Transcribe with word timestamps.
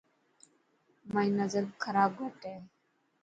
مائي 1.13 1.29
نظر 1.41 1.63
خراب 1.83 2.11
گھٽ 2.21 2.39
هي. 2.49 2.57